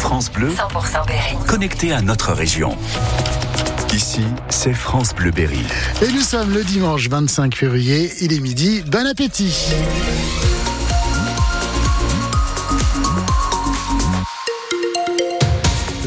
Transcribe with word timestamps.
France 0.00 0.32
Bleu, 0.32 0.48
100% 0.48 1.06
Berry. 1.06 1.36
connecté 1.46 1.92
à 1.92 2.00
notre 2.00 2.32
région. 2.32 2.74
Ici, 3.92 4.22
c'est 4.48 4.72
France 4.72 5.14
Bleu 5.14 5.30
Berry. 5.30 5.60
Et 6.00 6.10
nous 6.10 6.22
sommes 6.22 6.54
le 6.54 6.64
dimanche 6.64 7.06
25 7.08 7.54
février, 7.54 8.10
il 8.22 8.32
est 8.32 8.40
midi, 8.40 8.82
bon 8.86 9.06
appétit 9.06 9.54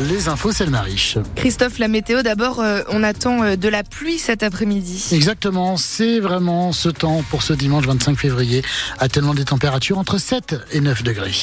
Les 0.10 0.28
infos, 0.28 0.52
c'est 0.52 0.66
le 0.66 0.72
Mariche. 0.72 1.20
Christophe, 1.36 1.78
la 1.78 1.88
météo, 1.88 2.24
d'abord, 2.24 2.62
euh, 2.62 2.82
on 2.90 3.04
attend 3.04 3.44
euh, 3.44 3.56
de 3.56 3.70
la 3.70 3.84
pluie 3.84 4.18
cet 4.18 4.42
après-midi. 4.42 5.06
Exactement, 5.12 5.78
c'est 5.78 6.20
vraiment 6.20 6.72
ce 6.72 6.90
temps 6.90 7.24
pour 7.30 7.44
ce 7.44 7.54
dimanche 7.54 7.86
25 7.86 8.18
février, 8.18 8.64
à 9.00 9.08
tellement 9.08 9.36
des 9.36 9.46
températures 9.46 10.00
entre 10.00 10.18
7 10.18 10.56
et 10.72 10.82
9 10.82 11.04
degrés. 11.04 11.36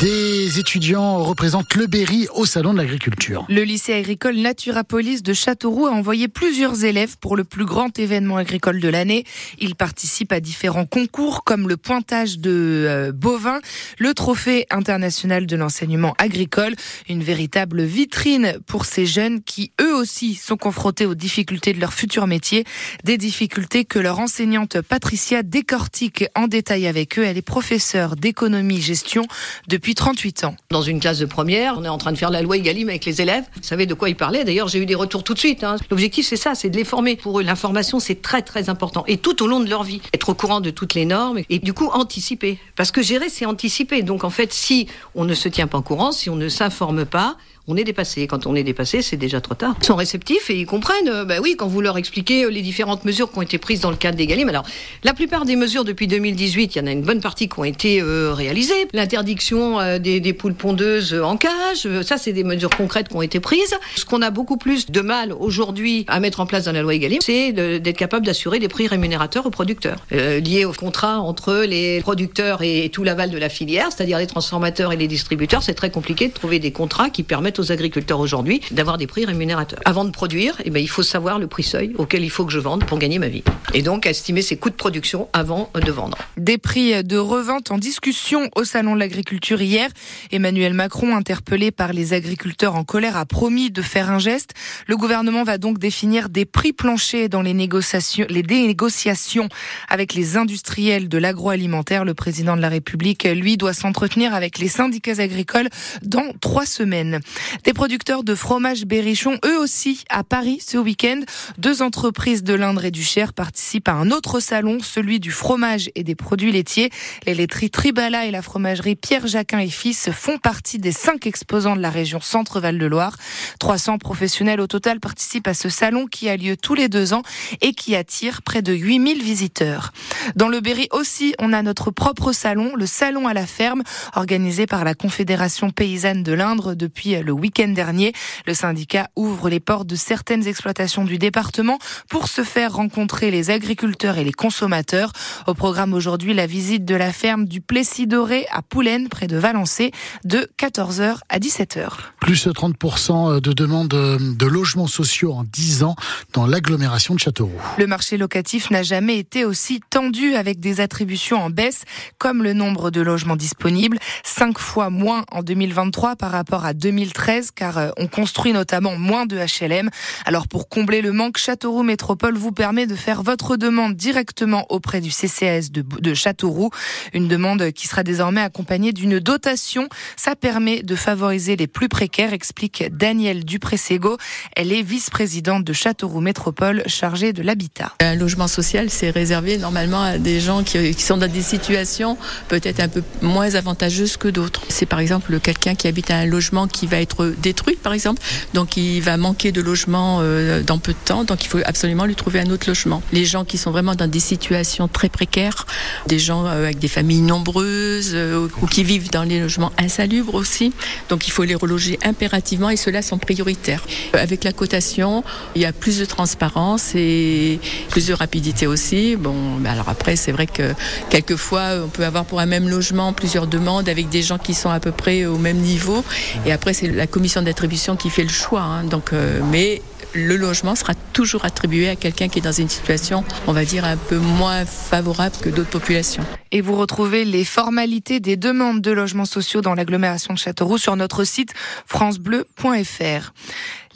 Des 0.00 0.35
étudiants 0.46 1.22
représentent 1.22 1.74
le 1.74 1.86
Berry 1.86 2.28
au 2.34 2.46
Salon 2.46 2.72
de 2.72 2.78
l'Agriculture. 2.78 3.44
Le 3.48 3.62
lycée 3.62 3.92
agricole 3.92 4.36
Naturapolis 4.36 5.22
de 5.22 5.32
Châteauroux 5.32 5.86
a 5.86 5.90
envoyé 5.90 6.28
plusieurs 6.28 6.84
élèves 6.84 7.16
pour 7.18 7.36
le 7.36 7.44
plus 7.44 7.64
grand 7.64 7.98
événement 7.98 8.36
agricole 8.36 8.80
de 8.80 8.88
l'année. 8.88 9.24
Ils 9.58 9.74
participent 9.74 10.32
à 10.32 10.40
différents 10.40 10.86
concours 10.86 11.42
comme 11.42 11.68
le 11.68 11.76
pointage 11.76 12.38
de 12.38 12.84
euh, 12.86 13.12
bovins, 13.12 13.60
le 13.98 14.14
trophée 14.14 14.66
international 14.70 15.46
de 15.46 15.56
l'enseignement 15.56 16.14
agricole, 16.18 16.74
une 17.08 17.22
véritable 17.22 17.82
vitrine 17.82 18.58
pour 18.66 18.84
ces 18.84 19.06
jeunes 19.06 19.42
qui 19.42 19.72
eux 19.80 19.94
aussi 19.94 20.34
sont 20.34 20.56
confrontés 20.56 21.06
aux 21.06 21.14
difficultés 21.14 21.72
de 21.72 21.80
leur 21.80 21.92
futur 21.92 22.26
métier, 22.26 22.64
des 23.04 23.18
difficultés 23.18 23.84
que 23.84 23.98
leur 23.98 24.20
enseignante 24.20 24.80
Patricia 24.80 25.42
décortique 25.42 26.24
en 26.34 26.46
détail 26.46 26.86
avec 26.86 27.18
eux. 27.18 27.24
Elle 27.24 27.38
est 27.38 27.42
professeure 27.42 28.16
d'économie-gestion 28.16 29.26
depuis 29.68 29.94
38 29.94 30.34
ans. 30.34 30.35
Dans 30.70 30.82
une 30.82 31.00
classe 31.00 31.18
de 31.18 31.26
première, 31.26 31.74
on 31.78 31.84
est 31.84 31.88
en 31.88 31.98
train 31.98 32.12
de 32.12 32.18
faire 32.18 32.30
la 32.30 32.42
loi 32.42 32.56
Egalim 32.56 32.88
avec 32.88 33.04
les 33.04 33.20
élèves. 33.22 33.44
Vous 33.56 33.62
savez 33.62 33.86
de 33.86 33.94
quoi 33.94 34.08
ils 34.08 34.16
parlaient. 34.16 34.44
D'ailleurs, 34.44 34.68
j'ai 34.68 34.78
eu 34.78 34.86
des 34.86 34.94
retours 34.94 35.24
tout 35.24 35.34
de 35.34 35.38
suite. 35.38 35.64
hein. 35.64 35.76
L'objectif, 35.90 36.26
c'est 36.26 36.36
ça, 36.36 36.54
c'est 36.54 36.68
de 36.70 36.76
les 36.76 36.84
former. 36.84 37.16
Pour 37.16 37.40
eux, 37.40 37.42
l'information, 37.42 38.00
c'est 38.00 38.20
très, 38.20 38.42
très 38.42 38.68
important. 38.68 39.04
Et 39.06 39.16
tout 39.16 39.42
au 39.42 39.46
long 39.46 39.60
de 39.60 39.68
leur 39.70 39.82
vie. 39.82 40.00
Être 40.12 40.28
au 40.30 40.34
courant 40.34 40.60
de 40.60 40.70
toutes 40.70 40.94
les 40.94 41.04
normes 41.04 41.40
et 41.48 41.58
du 41.58 41.72
coup, 41.72 41.88
anticiper. 41.92 42.58
Parce 42.76 42.90
que 42.90 43.02
gérer, 43.02 43.28
c'est 43.28 43.46
anticiper. 43.46 44.02
Donc, 44.02 44.24
en 44.24 44.30
fait, 44.30 44.52
si 44.52 44.86
on 45.14 45.24
ne 45.24 45.34
se 45.34 45.48
tient 45.48 45.66
pas 45.66 45.78
au 45.78 45.82
courant, 45.82 46.12
si 46.12 46.28
on 46.28 46.36
ne 46.36 46.48
s'informe 46.48 47.04
pas, 47.04 47.36
on 47.68 47.76
est 47.76 47.84
dépassé. 47.84 48.26
Quand 48.26 48.46
on 48.46 48.54
est 48.54 48.62
dépassé, 48.62 49.02
c'est 49.02 49.16
déjà 49.16 49.40
trop 49.40 49.54
tard. 49.54 49.74
Ils 49.80 49.86
sont 49.86 49.96
réceptifs 49.96 50.50
et 50.50 50.58
ils 50.60 50.66
comprennent. 50.66 51.08
euh, 51.08 51.24
bah 51.24 51.36
oui, 51.42 51.56
quand 51.58 51.66
vous 51.66 51.80
leur 51.80 51.98
expliquez 51.98 52.44
euh, 52.44 52.48
les 52.48 52.62
différentes 52.62 53.04
mesures 53.04 53.30
qui 53.30 53.38
ont 53.38 53.42
été 53.42 53.58
prises 53.58 53.80
dans 53.80 53.90
le 53.90 53.96
cadre 53.96 54.16
d'Egalim. 54.16 54.48
Alors, 54.48 54.64
la 55.04 55.14
plupart 55.14 55.44
des 55.44 55.56
mesures 55.56 55.84
depuis 55.84 56.06
2018, 56.06 56.74
il 56.74 56.78
y 56.78 56.82
en 56.82 56.86
a 56.86 56.92
une 56.92 57.02
bonne 57.02 57.20
partie 57.20 57.48
qui 57.48 57.58
ont 57.58 57.64
été 57.64 58.00
euh, 58.00 58.32
réalisées. 58.32 58.86
L'interdiction 58.92 59.98
des, 59.98 60.20
des 60.20 60.32
poules 60.32 60.54
pondeuses 60.54 61.14
en 61.14 61.36
cage, 61.36 61.88
ça, 62.02 62.16
c'est 62.18 62.32
des 62.32 62.44
mesures 62.44 62.70
concrètes 62.70 63.08
qui 63.08 63.16
ont 63.16 63.22
été 63.22 63.40
prises. 63.40 63.74
Ce 63.96 64.04
qu'on 64.04 64.22
a 64.22 64.30
beaucoup 64.30 64.56
plus 64.56 64.90
de 64.90 65.00
mal 65.00 65.32
aujourd'hui 65.32 66.04
à 66.08 66.20
mettre 66.20 66.40
en 66.40 66.46
place 66.46 66.64
dans 66.64 66.72
la 66.72 66.82
loi 66.82 66.94
Egalim, 66.94 67.18
c'est 67.20 67.52
d'être 67.52 67.96
capable 67.96 68.26
d'assurer 68.26 68.58
des 68.58 68.68
prix 68.68 68.86
rémunérateurs 68.86 69.46
aux 69.46 69.50
producteurs, 69.50 69.98
liés 70.10 70.64
au 70.64 70.72
contrat 70.72 71.20
entre 71.20 71.64
les 71.66 72.00
producteurs 72.00 72.62
et 72.62 72.90
tout 72.92 73.04
l'aval 73.04 73.30
de 73.30 73.38
la 73.38 73.48
filière, 73.48 73.88
c'est-à-dire 73.90 74.18
les 74.18 74.26
transformateurs 74.26 74.92
et 74.92 74.96
les 74.96 75.08
distributeurs. 75.08 75.62
C'est 75.62 75.74
très 75.74 75.90
compliqué 75.90 76.28
de 76.28 76.32
trouver 76.32 76.58
des 76.58 76.70
contrats 76.72 77.10
qui 77.10 77.22
permettent 77.22 77.55
aux 77.58 77.72
agriculteurs 77.72 78.20
aujourd'hui 78.20 78.60
d'avoir 78.70 78.98
des 78.98 79.06
prix 79.06 79.24
rémunérateurs. 79.24 79.80
Avant 79.84 80.04
de 80.04 80.10
produire, 80.10 80.56
eh 80.64 80.70
ben, 80.70 80.82
il 80.82 80.88
faut 80.88 81.02
savoir 81.02 81.38
le 81.38 81.46
prix 81.46 81.62
seuil 81.62 81.92
auquel 81.98 82.24
il 82.24 82.30
faut 82.30 82.44
que 82.44 82.52
je 82.52 82.58
vende 82.58 82.84
pour 82.84 82.98
gagner 82.98 83.18
ma 83.18 83.28
vie. 83.28 83.42
Et 83.74 83.82
donc 83.82 84.06
estimer 84.06 84.42
ses 84.42 84.56
coûts 84.56 84.70
de 84.70 84.74
production 84.74 85.28
avant 85.32 85.70
de 85.74 85.90
vendre. 85.90 86.18
Des 86.36 86.58
prix 86.58 87.02
de 87.04 87.16
revente 87.16 87.70
en 87.70 87.78
discussion 87.78 88.48
au 88.54 88.64
Salon 88.64 88.94
de 88.94 89.00
l'Agriculture 89.00 89.60
hier. 89.60 89.90
Emmanuel 90.30 90.74
Macron, 90.74 91.16
interpellé 91.16 91.70
par 91.70 91.92
les 91.92 92.12
agriculteurs 92.12 92.74
en 92.74 92.84
colère, 92.84 93.16
a 93.16 93.26
promis 93.26 93.70
de 93.70 93.82
faire 93.82 94.10
un 94.10 94.18
geste. 94.18 94.54
Le 94.86 94.96
gouvernement 94.96 95.44
va 95.44 95.58
donc 95.58 95.78
définir 95.78 96.28
des 96.28 96.44
prix 96.44 96.72
planchers 96.72 97.28
dans 97.28 97.42
les 97.42 97.54
négociations, 97.54 98.26
les 98.28 98.42
négociations 98.42 99.48
avec 99.88 100.14
les 100.14 100.36
industriels 100.36 101.08
de 101.08 101.18
l'agroalimentaire. 101.18 102.04
Le 102.04 102.14
président 102.14 102.56
de 102.56 102.62
la 102.62 102.68
République, 102.68 103.24
lui, 103.24 103.56
doit 103.56 103.72
s'entretenir 103.72 104.34
avec 104.34 104.58
les 104.58 104.68
syndicats 104.68 105.20
agricoles 105.20 105.68
dans 106.02 106.32
trois 106.40 106.66
semaines. 106.66 107.20
Des 107.64 107.72
producteurs 107.72 108.24
de 108.24 108.34
fromage 108.34 108.84
berrichon, 108.84 109.38
eux 109.44 109.58
aussi, 109.58 110.04
à 110.10 110.24
Paris 110.24 110.60
ce 110.66 110.78
week-end. 110.78 111.20
Deux 111.58 111.82
entreprises 111.82 112.42
de 112.42 112.54
l'Indre 112.54 112.84
et 112.84 112.90
du 112.90 113.02
Cher 113.02 113.32
participent 113.32 113.88
à 113.88 113.92
un 113.92 114.10
autre 114.10 114.40
salon, 114.40 114.78
celui 114.80 115.20
du 115.20 115.30
fromage 115.30 115.90
et 115.94 116.02
des 116.02 116.14
produits 116.14 116.52
laitiers. 116.52 116.90
Les 117.26 117.34
laiteries 117.34 117.70
Tribala 117.70 118.26
et 118.26 118.30
la 118.30 118.42
fromagerie 118.42 118.96
Pierre 118.96 119.26
Jacquin 119.26 119.58
et 119.58 119.68
Fils 119.68 120.10
font 120.12 120.38
partie 120.38 120.78
des 120.78 120.92
cinq 120.92 121.26
exposants 121.26 121.76
de 121.76 121.82
la 121.82 121.90
région 121.90 122.20
Centre-Val 122.20 122.78
de 122.78 122.86
Loire. 122.86 123.16
300 123.58 123.98
professionnels 123.98 124.60
au 124.60 124.66
total 124.66 125.00
participent 125.00 125.48
à 125.48 125.54
ce 125.54 125.68
salon 125.68 126.06
qui 126.06 126.28
a 126.28 126.36
lieu 126.36 126.56
tous 126.56 126.74
les 126.74 126.88
deux 126.88 127.12
ans 127.12 127.22
et 127.60 127.72
qui 127.72 127.96
attire 127.96 128.42
près 128.42 128.62
de 128.62 128.72
8000 128.72 129.22
visiteurs. 129.22 129.92
Dans 130.34 130.48
le 130.48 130.60
Berry 130.60 130.88
aussi, 130.92 131.34
on 131.38 131.52
a 131.52 131.62
notre 131.62 131.90
propre 131.90 132.32
salon, 132.32 132.74
le 132.76 132.86
Salon 132.86 133.26
à 133.26 133.34
la 133.34 133.46
ferme, 133.46 133.82
organisé 134.14 134.66
par 134.66 134.84
la 134.84 134.94
Confédération 134.94 135.70
paysanne 135.70 136.22
de 136.22 136.32
l'Indre 136.32 136.74
depuis 136.74 137.14
le 137.20 137.32
week-end 137.36 137.68
dernier. 137.68 138.12
Le 138.46 138.54
syndicat 138.54 139.08
ouvre 139.16 139.48
les 139.48 139.60
portes 139.60 139.86
de 139.86 139.96
certaines 139.96 140.46
exploitations 140.46 141.04
du 141.04 141.18
département 141.18 141.78
pour 142.08 142.28
se 142.28 142.42
faire 142.42 142.74
rencontrer 142.74 143.30
les 143.30 143.50
agriculteurs 143.50 144.18
et 144.18 144.24
les 144.24 144.32
consommateurs. 144.32 145.12
Au 145.46 145.54
programme 145.54 145.94
aujourd'hui, 145.94 146.34
la 146.34 146.46
visite 146.46 146.84
de 146.84 146.94
la 146.94 147.12
ferme 147.12 147.46
du 147.46 147.60
Plessis-Doré 147.60 148.46
à 148.50 148.62
Poulaine, 148.62 149.08
près 149.08 149.26
de 149.26 149.36
Valençay, 149.36 149.90
de 150.24 150.48
14h 150.58 151.18
à 151.28 151.38
17h. 151.38 151.88
Plus 152.20 152.46
de 152.46 152.52
30% 152.52 153.40
de 153.40 153.52
demandes 153.52 153.88
de 153.88 154.46
logements 154.46 154.86
sociaux 154.86 155.32
en 155.32 155.44
10 155.44 155.82
ans 155.82 155.96
dans 156.32 156.46
l'agglomération 156.46 157.14
de 157.14 157.20
Châteauroux. 157.20 157.60
Le 157.78 157.86
marché 157.86 158.16
locatif 158.16 158.70
n'a 158.70 158.82
jamais 158.82 159.18
été 159.18 159.44
aussi 159.44 159.80
tendu 159.90 160.34
avec 160.34 160.60
des 160.60 160.80
attributions 160.80 161.42
en 161.42 161.50
baisse, 161.50 161.84
comme 162.18 162.42
le 162.42 162.52
nombre 162.52 162.90
de 162.90 163.00
logements 163.00 163.36
disponibles, 163.36 163.98
cinq 164.24 164.58
fois 164.58 164.90
moins 164.90 165.24
en 165.30 165.42
2023 165.42 166.16
par 166.16 166.30
rapport 166.30 166.64
à 166.64 166.74
2013, 166.74 167.25
car 167.54 167.78
euh, 167.78 167.90
on 167.96 168.06
construit 168.06 168.52
notamment 168.52 168.96
moins 168.96 169.26
de 169.26 169.36
HLM. 169.36 169.90
Alors 170.24 170.46
pour 170.46 170.68
combler 170.68 171.02
le 171.02 171.12
manque, 171.12 171.38
Châteauroux 171.38 171.82
Métropole 171.82 172.36
vous 172.36 172.52
permet 172.52 172.86
de 172.86 172.94
faire 172.94 173.22
votre 173.22 173.56
demande 173.56 173.94
directement 173.96 174.66
auprès 174.68 175.00
du 175.00 175.10
CCAS 175.10 175.70
de, 175.70 176.14
Châteauroux, 176.14 176.70
une 177.12 177.28
demande 177.28 177.72
qui 177.72 177.88
sera 177.88 178.02
désormais 178.02 178.40
accompagnée 178.40 178.92
d'une 178.92 179.18
dotation. 179.18 179.88
Ça 180.16 180.36
permet 180.36 180.82
de 180.82 180.94
favoriser 180.94 181.56
les 181.56 181.66
plus 181.66 181.88
précaires, 181.88 182.32
explique 182.32 182.84
Danielle 182.92 183.44
Dupré-Ségo. 183.44 184.18
Elle 184.54 184.72
est 184.72 184.82
vice-présidente 184.82 185.64
de 185.64 185.72
Châteauroux 185.72 186.20
Métropole 186.20 186.82
chargée 186.86 187.32
de 187.32 187.42
l'habitat. 187.42 187.92
Un 188.00 188.14
logement 188.14 188.48
social, 188.48 188.88
c'est 188.88 189.10
réservé 189.10 189.58
normalement 189.58 190.02
à 190.02 190.18
des 190.18 190.40
gens 190.40 190.62
qui, 190.62 190.94
qui 190.94 191.02
sont 191.02 191.16
dans 191.16 191.30
des 191.30 191.42
situations 191.42 192.16
peut-être 192.48 192.80
un 192.80 192.88
peu 192.88 193.02
moins 193.20 193.54
avantageuses 193.54 194.16
que 194.16 194.28
d'autres. 194.28 194.62
C'est 194.68 194.86
par 194.86 195.00
exemple 195.00 195.40
quelqu'un 195.40 195.74
qui 195.74 195.88
habite 195.88 196.10
à 196.10 196.16
un 196.16 196.26
logement 196.26 196.68
qui 196.68 196.86
va 196.86 197.00
être 197.00 197.15
détruit, 197.24 197.76
par 197.76 197.92
exemple, 197.92 198.22
donc 198.54 198.76
il 198.76 199.00
va 199.00 199.16
manquer 199.16 199.52
de 199.52 199.60
logement 199.60 200.18
euh, 200.20 200.62
dans 200.62 200.78
peu 200.78 200.92
de 200.92 200.98
temps, 201.04 201.24
donc 201.24 201.44
il 201.44 201.48
faut 201.48 201.58
absolument 201.64 202.04
lui 202.04 202.14
trouver 202.14 202.40
un 202.40 202.50
autre 202.50 202.68
logement. 202.68 203.02
Les 203.12 203.24
gens 203.24 203.44
qui 203.44 203.58
sont 203.58 203.70
vraiment 203.70 203.94
dans 203.94 204.08
des 204.08 204.20
situations 204.20 204.88
très 204.88 205.08
précaires, 205.08 205.66
des 206.06 206.18
gens 206.18 206.46
euh, 206.46 206.64
avec 206.64 206.78
des 206.78 206.88
familles 206.88 207.22
nombreuses 207.22 208.12
euh, 208.14 208.48
ou 208.60 208.66
qui 208.66 208.84
vivent 208.84 209.10
dans 209.10 209.24
les 209.24 209.40
logements 209.40 209.72
insalubres 209.78 210.34
aussi, 210.34 210.72
donc 211.08 211.26
il 211.26 211.30
faut 211.30 211.44
les 211.44 211.54
reloger 211.54 211.98
impérativement 212.04 212.70
et 212.70 212.76
ceux-là 212.76 213.02
sont 213.02 213.18
prioritaires. 213.18 213.84
Avec 214.12 214.44
la 214.44 214.52
cotation, 214.52 215.24
il 215.54 215.62
y 215.62 215.64
a 215.64 215.72
plus 215.72 215.98
de 215.98 216.04
transparence 216.04 216.94
et 216.94 217.60
plus 217.90 218.06
de 218.06 218.14
rapidité 218.14 218.66
aussi. 218.66 219.16
Bon, 219.16 219.34
mais 219.60 219.68
alors 219.68 219.88
après, 219.88 220.16
c'est 220.16 220.32
vrai 220.32 220.46
que 220.46 220.74
quelquefois, 221.10 221.84
on 221.84 221.88
peut 221.88 222.04
avoir 222.04 222.24
pour 222.24 222.40
un 222.40 222.46
même 222.46 222.68
logement 222.68 223.12
plusieurs 223.12 223.46
demandes 223.46 223.88
avec 223.88 224.08
des 224.08 224.22
gens 224.22 224.38
qui 224.38 224.54
sont 224.54 224.70
à 224.70 224.80
peu 224.80 224.92
près 224.92 225.26
au 225.26 225.38
même 225.38 225.58
niveau. 225.58 226.04
Et 226.44 226.52
après, 226.52 226.72
c'est 226.72 226.88
la 226.96 227.06
commission 227.06 227.42
d'attribution 227.42 227.96
qui 227.96 228.10
fait 228.10 228.22
le 228.22 228.28
choix. 228.28 228.62
hein. 228.62 228.84
Donc, 228.84 229.12
euh, 229.12 229.40
mais 229.52 229.82
le 230.14 230.36
logement 230.36 230.74
sera 230.74 230.94
toujours 231.12 231.44
attribué 231.44 231.88
à 231.88 231.96
quelqu'un 231.96 232.28
qui 232.28 232.38
est 232.38 232.42
dans 232.42 232.52
une 232.52 232.68
situation, 232.68 233.22
on 233.46 233.52
va 233.52 233.64
dire, 233.64 233.84
un 233.84 233.96
peu 233.96 234.16
moins 234.16 234.64
favorable 234.64 235.36
que 235.42 235.50
d'autres 235.50 235.70
populations. 235.70 236.24
Et 236.52 236.62
vous 236.62 236.76
retrouvez 236.76 237.24
les 237.24 237.44
formalités 237.44 238.18
des 238.18 238.36
demandes 238.36 238.80
de 238.80 238.90
logements 238.90 239.26
sociaux 239.26 239.60
dans 239.60 239.74
l'agglomération 239.74 240.32
de 240.32 240.38
Châteauroux 240.38 240.78
sur 240.78 240.96
notre 240.96 241.24
site 241.24 241.52
francebleu.fr. 241.86 243.32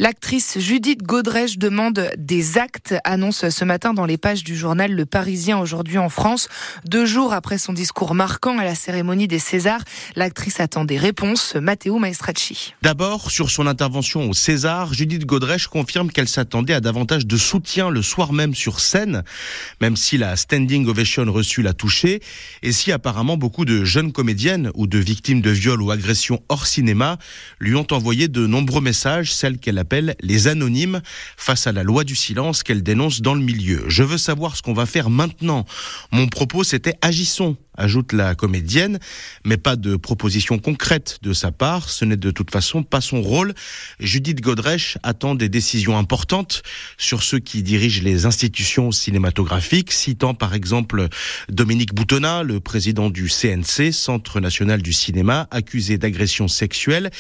L'actrice 0.01 0.59
Judith 0.59 1.03
Godrèche 1.03 1.59
demande 1.59 2.11
des 2.17 2.57
actes, 2.57 2.95
annonce 3.05 3.51
ce 3.51 3.65
matin 3.67 3.93
dans 3.93 4.07
les 4.07 4.17
pages 4.17 4.43
du 4.43 4.57
journal 4.57 4.91
Le 4.91 5.05
Parisien 5.05 5.59
aujourd'hui 5.59 5.99
en 5.99 6.09
France. 6.09 6.49
Deux 6.87 7.05
jours 7.05 7.35
après 7.35 7.59
son 7.59 7.75
discours 7.75 8.15
marquant 8.15 8.57
à 8.57 8.65
la 8.65 8.75
cérémonie 8.75 9.29
des 9.29 9.39
Césars, 9.39 9.83
l'actrice 10.17 10.59
attend 10.59 10.87
des 10.87 10.97
réponses. 10.97 11.55
Matteo 11.55 11.99
Maestracci. 11.99 12.73
D'abord, 12.81 13.31
sur 13.31 13.51
son 13.51 13.67
intervention 13.67 14.31
au 14.31 14.33
César, 14.33 14.95
Judith 14.95 15.27
Godrèche 15.27 15.67
confirme 15.67 16.11
qu'elle 16.11 16.29
s'attendait 16.29 16.73
à 16.73 16.81
davantage 16.81 17.27
de 17.27 17.37
soutien 17.37 17.91
le 17.91 18.01
soir 18.01 18.33
même 18.33 18.55
sur 18.55 18.81
scène, 18.81 19.23
même 19.83 19.97
si 19.97 20.17
la 20.17 20.35
standing 20.37 20.87
ovation 20.87 21.31
reçue 21.31 21.61
l'a 21.61 21.75
touchée, 21.75 22.23
et 22.63 22.73
si 22.73 22.91
apparemment 22.91 23.37
beaucoup 23.37 23.67
de 23.67 23.85
jeunes 23.85 24.13
comédiennes 24.13 24.71
ou 24.73 24.87
de 24.87 24.97
victimes 24.97 25.43
de 25.43 25.51
viols 25.51 25.83
ou 25.83 25.91
agressions 25.91 26.43
hors 26.49 26.67
cinéma 26.67 27.19
lui 27.59 27.75
ont 27.75 27.87
envoyé 27.91 28.29
de 28.29 28.47
nombreux 28.47 28.81
messages, 28.81 29.35
celles 29.35 29.59
qu'elle 29.59 29.77
a 29.77 29.90
les 30.21 30.49
anonymes 30.49 31.01
face 31.37 31.67
à 31.67 31.73
la 31.73 31.83
loi 31.83 32.05
du 32.05 32.17
silence 32.17 32.63
qu'elle 32.63 32.83
dénonce 32.83 33.21
dans 33.21 33.35
le 33.35 33.41
milieu. 33.41 33.85
Je 33.89 34.03
veux 34.03 34.19
savoir 34.19 34.57
ce 34.57 34.63
qu'on 34.63 34.73
va 34.73 34.87
faire 34.87 35.11
maintenant. 35.11 35.65
Mon 36.13 36.27
propos, 36.29 36.65
c'était 36.65 36.95
agissons 37.03 37.57
ajoute 37.77 38.13
la 38.13 38.35
comédienne, 38.35 38.99
mais 39.45 39.57
pas 39.57 39.77
de 39.77 39.97
proposition 39.97 40.59
concrète 40.59 41.19
de 41.23 41.33
sa 41.33 41.53
part. 41.53 41.89
Ce 41.89 42.05
n'est 42.05 42.17
de 42.17 42.31
toute 42.31 42.51
façon 42.51 42.83
pas 42.83 43.01
son 43.01 43.23
rôle. 43.23 43.55
Judith 43.99 44.41
Godrèche 44.41 44.99
attend 45.03 45.35
des 45.35 45.49
décisions 45.49 45.97
importantes 45.97 46.63
sur 46.99 47.23
ceux 47.23 47.39
qui 47.39 47.63
dirigent 47.63 48.03
les 48.03 48.27
institutions 48.27 48.93
cinématographiques, 48.93 49.93
citant 49.93 50.35
par 50.35 50.55
exemple 50.55 51.09
Dominique 51.49 51.95
Boutonnat, 51.95 52.43
le 52.43 52.61
président 52.61 53.11
du 53.11 53.29
CNC, 53.29 53.93
Centre 53.93 54.41
national 54.41 54.83
du 54.83 54.93
cinéma, 54.93 55.49
accusé 55.51 55.99
d'agression 55.99 56.49
sexuelle. 56.49 57.11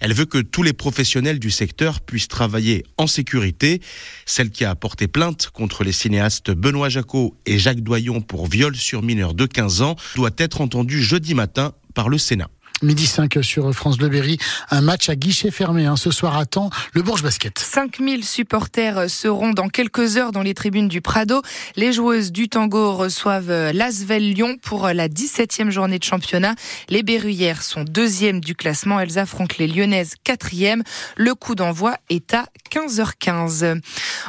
Elle 0.00 0.14
veut 0.14 0.24
que 0.24 0.38
tous 0.38 0.62
les 0.62 0.72
professionnels 0.72 1.38
du 1.38 1.50
secteur 1.50 2.00
puissent 2.00 2.28
travailler 2.28 2.84
en 2.96 3.06
sécurité. 3.06 3.80
Celle 4.26 4.50
qui 4.50 4.64
a 4.64 4.74
porté 4.74 5.08
plainte 5.08 5.50
contre 5.52 5.84
les 5.84 5.92
cinéastes 5.92 6.50
Benoît 6.50 6.88
Jacot 6.88 7.36
et 7.46 7.58
Jacques 7.58 7.80
Doyon 7.80 8.20
pour 8.20 8.46
viol 8.46 8.76
sur 8.76 9.02
mineur 9.02 9.34
de 9.34 9.46
15 9.46 9.82
ans 9.82 9.96
doit 10.16 10.30
être 10.38 10.60
entendu 10.60 11.02
jeudi 11.02 11.34
matin 11.34 11.72
par 11.94 12.08
le 12.08 12.18
Sénat. 12.18 12.48
Midi 12.82 13.06
5 13.06 13.38
sur 13.42 13.74
France 13.74 13.98
Bleu 13.98 14.08
Berry, 14.08 14.38
un 14.70 14.80
match 14.80 15.08
à 15.08 15.16
guichet 15.16 15.50
fermé 15.50 15.86
hein, 15.86 15.96
ce 15.96 16.12
soir 16.12 16.36
à 16.36 16.46
temps, 16.46 16.70
le 16.92 17.02
Bourges 17.02 17.24
Basket. 17.24 17.58
5000 17.58 18.24
supporters 18.24 19.10
seront 19.10 19.50
dans 19.50 19.68
quelques 19.68 20.16
heures 20.16 20.30
dans 20.30 20.42
les 20.42 20.54
tribunes 20.54 20.86
du 20.86 21.00
Prado. 21.00 21.42
Les 21.74 21.92
joueuses 21.92 22.30
du 22.30 22.48
tango 22.48 22.94
reçoivent 22.94 23.72
l'Asvel 23.72 24.32
Lyon 24.32 24.58
pour 24.62 24.86
la 24.86 25.08
17e 25.08 25.70
journée 25.70 25.98
de 25.98 26.04
championnat. 26.04 26.54
Les 26.88 27.02
Berruyères 27.02 27.62
sont 27.62 27.82
deuxièmes 27.82 28.40
du 28.40 28.54
classement. 28.54 29.00
Elles 29.00 29.18
affrontent 29.18 29.56
les 29.58 29.66
Lyonnaises 29.66 30.14
quatrième. 30.22 30.84
Le 31.16 31.34
coup 31.34 31.56
d'envoi 31.56 31.96
est 32.10 32.32
à 32.32 32.46
15h15. 32.70 33.80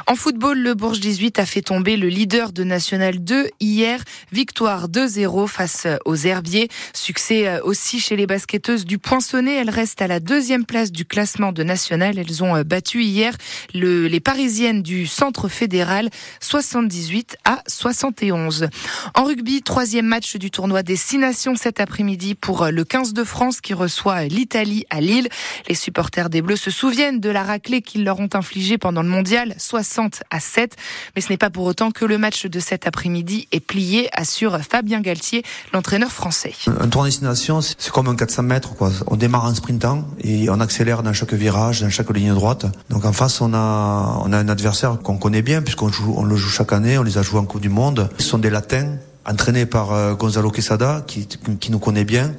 En 0.08 0.14
football, 0.16 0.58
le 0.58 0.74
Bourges 0.74 1.00
18 1.00 1.38
a 1.38 1.46
fait 1.46 1.62
tomber 1.62 1.96
le 1.96 2.08
leader 2.08 2.52
de 2.52 2.64
National 2.64 3.22
2 3.22 3.48
hier. 3.60 4.02
Victoire 4.32 4.88
2-0 4.88 5.46
face 5.46 5.86
aux 6.04 6.16
Herbiers. 6.16 6.68
Succès 6.94 7.60
aussi 7.60 8.00
chez 8.00 8.16
les 8.16 8.26
basketteuses 8.40 8.86
du 8.86 8.96
Poinçonnet. 8.96 9.56
Elles 9.56 9.68
restent 9.68 10.00
à 10.00 10.06
la 10.06 10.18
deuxième 10.18 10.64
place 10.64 10.92
du 10.92 11.04
classement 11.04 11.52
de 11.52 11.62
national. 11.62 12.18
Elles 12.18 12.42
ont 12.42 12.56
euh, 12.56 12.64
battu 12.64 13.02
hier 13.02 13.36
le, 13.74 14.06
les 14.06 14.20
Parisiennes 14.20 14.82
du 14.82 15.06
Centre 15.06 15.48
fédéral 15.48 16.08
78 16.40 17.36
à 17.44 17.62
71. 17.66 18.68
En 19.14 19.24
rugby, 19.24 19.60
troisième 19.60 20.06
match 20.06 20.36
du 20.36 20.50
tournoi 20.50 20.82
des 20.82 20.96
Six 20.96 21.18
Nations 21.18 21.54
cet 21.54 21.80
après-midi 21.80 22.34
pour 22.34 22.62
euh, 22.62 22.70
le 22.70 22.82
15 22.82 23.12
de 23.12 23.24
France 23.24 23.60
qui 23.60 23.74
reçoit 23.74 24.24
l'Italie 24.24 24.86
à 24.88 25.02
Lille. 25.02 25.28
Les 25.68 25.74
supporters 25.74 26.30
des 26.30 26.40
Bleus 26.40 26.56
se 26.56 26.70
souviennent 26.70 27.20
de 27.20 27.28
la 27.28 27.42
raclée 27.42 27.82
qu'ils 27.82 28.04
leur 28.04 28.20
ont 28.20 28.30
infligée 28.32 28.78
pendant 28.78 29.02
le 29.02 29.10
mondial, 29.10 29.54
60 29.58 30.22
à 30.30 30.40
7. 30.40 30.76
Mais 31.14 31.20
ce 31.20 31.28
n'est 31.28 31.36
pas 31.36 31.50
pour 31.50 31.66
autant 31.66 31.90
que 31.90 32.06
le 32.06 32.16
match 32.16 32.46
de 32.46 32.58
cet 32.58 32.86
après-midi 32.86 33.48
est 33.52 33.60
plié, 33.60 34.08
assure 34.14 34.60
Fabien 34.62 35.02
Galtier, 35.02 35.42
l'entraîneur 35.74 36.10
français. 36.10 36.54
Un 36.66 36.88
tournoi 36.88 37.08
des 37.08 37.16
Six 37.16 37.22
Nations, 37.22 37.60
c'est 37.60 37.90
comme 37.90 38.08
un 38.08 38.14
400 38.30 38.42
mètres. 38.44 38.70
On 39.08 39.16
démarre 39.16 39.44
en 39.44 39.54
sprintant 39.54 40.04
et 40.20 40.48
on 40.50 40.60
accélère 40.60 41.02
dans 41.02 41.12
chaque 41.12 41.34
virage, 41.34 41.82
dans 41.82 41.90
chaque 41.90 42.10
ligne 42.10 42.32
droite. 42.32 42.66
Donc 42.88 43.04
en 43.04 43.12
face, 43.12 43.40
on 43.40 43.52
a, 43.52 44.22
on 44.24 44.32
a 44.32 44.38
un 44.38 44.48
adversaire 44.48 44.98
qu'on 45.02 45.16
connaît 45.16 45.42
bien 45.42 45.62
puisqu'on 45.62 45.90
on 46.14 46.22
le 46.22 46.36
joue 46.36 46.48
chaque 46.48 46.72
année. 46.72 46.96
On 46.96 47.02
les 47.02 47.18
a 47.18 47.22
joués 47.22 47.40
en 47.40 47.44
Coupe 47.44 47.60
du 47.60 47.68
Monde. 47.68 48.08
Ce 48.18 48.24
sont 48.24 48.38
des 48.38 48.50
Latins 48.50 48.96
entraînés 49.26 49.66
par 49.66 49.92
euh, 49.92 50.14
Gonzalo 50.14 50.50
Quesada, 50.50 51.04
qui, 51.06 51.26
nous 51.70 51.78
connaît 51.78 52.04
bien. 52.04 52.34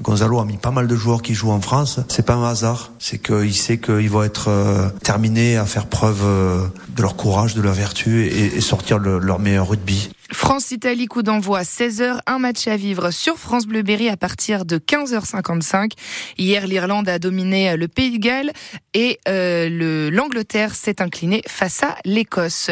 Gonzalo 0.00 0.40
a 0.40 0.44
mis 0.44 0.56
pas 0.56 0.70
mal 0.70 0.86
de 0.88 0.96
joueurs 0.96 1.22
qui 1.22 1.34
jouent 1.34 1.52
en 1.52 1.60
France. 1.60 2.00
C'est 2.08 2.26
pas 2.26 2.34
un 2.34 2.44
hasard, 2.44 2.92
c'est 2.98 3.18
qu'il 3.18 3.54
sait 3.54 3.78
qu'ils 3.78 4.10
vont 4.10 4.22
être 4.22 4.48
euh, 4.48 4.88
terminés 5.02 5.56
à 5.56 5.64
faire 5.64 5.86
preuve 5.86 6.22
euh, 6.22 6.66
de 6.94 7.02
leur 7.02 7.16
courage, 7.16 7.54
de 7.54 7.62
leur 7.62 7.74
vertu 7.74 8.26
et, 8.26 8.60
sortir 8.60 8.98
le, 8.98 9.18
leur 9.18 9.38
meilleur 9.38 9.68
rugby. 9.68 10.10
France-Italie, 10.32 11.06
coup 11.06 11.22
d'envoi 11.22 11.62
16h, 11.62 12.18
un 12.26 12.38
match 12.38 12.66
à 12.66 12.76
vivre 12.76 13.10
sur 13.10 13.38
France 13.38 13.66
Bleu 13.66 13.82
Berry 13.82 14.08
à 14.08 14.16
partir 14.16 14.64
de 14.64 14.78
15h55. 14.78 15.92
Hier, 16.38 16.66
l'Irlande 16.66 17.08
a 17.08 17.18
dominé 17.18 17.76
le 17.76 17.88
Pays 17.88 18.18
de 18.18 18.18
Galles 18.18 18.52
et 18.94 19.20
l'Angleterre 19.26 20.74
s'est 20.74 21.02
inclinée 21.02 21.42
face 21.46 21.82
à 21.82 21.96
l'Écosse. 22.04 22.70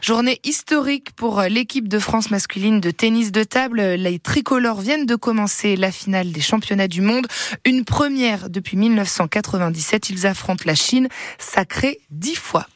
Journée 0.00 0.40
historique 0.42 1.12
pour 1.12 1.42
l'équipe 1.42 1.86
de 1.86 1.98
France 1.98 2.30
masculine 2.30 2.80
de 2.80 2.90
tennis 2.96 3.32
de 3.32 3.44
table. 3.44 3.80
Les 3.80 4.18
tricolores 4.18 4.80
viennent 4.80 5.06
de 5.06 5.14
commencer 5.16 5.76
la 5.76 5.92
finale 5.92 6.32
des 6.32 6.40
championnats 6.40 6.88
du 6.88 7.00
monde. 7.00 7.26
Une 7.64 7.84
première 7.84 8.50
depuis 8.50 8.76
1997. 8.76 10.10
Ils 10.10 10.26
affrontent 10.26 10.64
la 10.66 10.74
Chine, 10.74 11.08
sacrée 11.38 12.00
dix 12.10 12.34
fois. 12.34 12.66